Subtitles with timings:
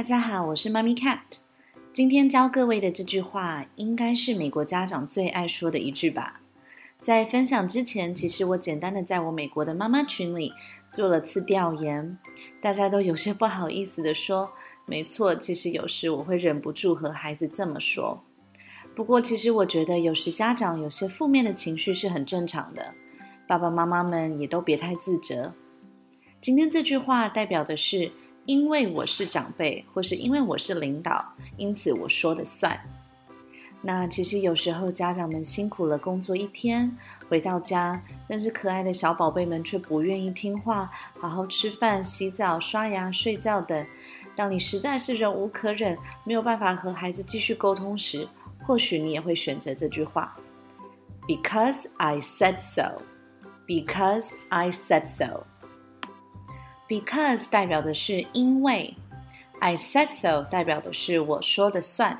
[0.00, 1.18] 大家好，我是妈咪 Cat。
[1.92, 6.40] 今天教各位的这句话，应该是美国家长最爱说的一句吧。
[7.02, 10.54] 在分享之前，其实我简单的在我美国的妈妈群里
[10.90, 12.16] 做了次调研，
[12.62, 14.50] 大家都有些不好意思的说
[14.88, 18.24] ：“没错，其实有时我会忍不住和孩子这么说。”
[18.96, 22.94] 不过，其实我觉得有时家长有些负面的情绪是很正常的，
[23.46, 25.52] 爸爸妈妈们也都别太自责。
[26.40, 28.10] 今天这句话代表的是，
[28.50, 31.24] 因为我是长辈，或是因为我是领导，
[31.56, 32.76] 因此我说的算。
[33.80, 36.90] 那其实有时候家长们辛苦了工作一天，
[37.28, 43.86] 回到家，但是可爱的小宝贝们却不愿意听话，好好吃饭、洗澡、刷牙、睡觉等。
[44.34, 48.26] 当你实在是忍无可忍，没有办法和孩子继续沟通时，
[48.66, 50.36] 或许你也会选择这句话
[51.28, 53.00] ：Because I said so.
[53.64, 55.44] Because I said so.
[56.90, 58.92] Because 代表的是因为
[59.60, 62.18] ，I said so 代表的是我说的算。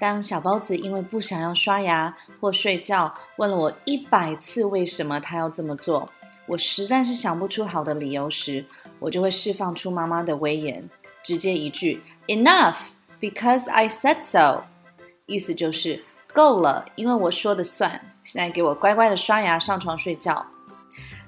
[0.00, 6.10] 当小包子因为不想要刷牙或睡觉，问了我一百次为什么他要这么做，
[6.46, 8.64] 我实在是想不出好的理由时，
[8.98, 10.90] 我就会释放出妈妈的威严，
[11.22, 12.74] 直接一句 Enough,
[13.20, 14.64] because I said so。
[15.26, 18.00] 意思就是够了，因为我说的算。
[18.24, 20.44] 现在给我乖乖的刷牙、上床睡觉。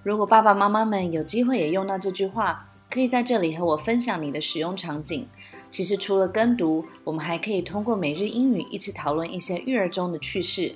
[0.07, 5.27] 如果爸爸妈妈们有机会也用到这句话，可以在这里和我分享你的使用场景。
[5.69, 10.73] 其实除了跟读，我们还可以通过每日英语一起讨论一些育儿中的趣事。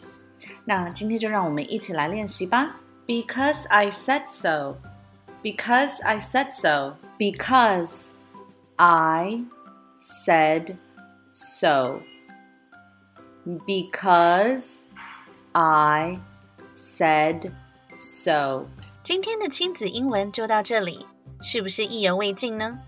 [0.64, 2.74] 那今天就让我们一起来练习吧。
[3.06, 4.78] Because I said so.
[5.44, 6.96] Because I said so.
[7.16, 8.08] Because
[8.74, 9.44] I
[10.24, 10.74] said
[11.32, 12.00] so.
[13.46, 14.78] Because
[15.52, 16.18] I
[16.76, 17.52] said
[18.00, 18.66] so.
[19.10, 21.04] 今天的亲子英文就到这里，
[21.42, 22.78] 是不是意犹未尽呢？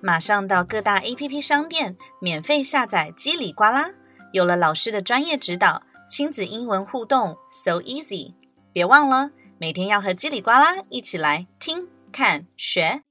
[0.00, 3.88] 马上到各大 APP 商店免费下载《叽里呱啦》，
[4.32, 8.32] 有了老师的专业指导，亲子英文互动 so easy。
[8.72, 13.02] 别忘了每天要和叽里呱啦一起来听、看、学。